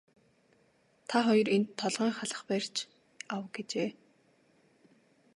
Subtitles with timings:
[1.07, 2.75] Та хоёр энд толгойн халх барьж
[3.35, 3.89] ав гэжээ.